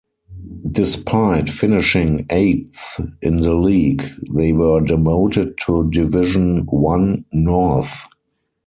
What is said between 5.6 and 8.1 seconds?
to Division One North.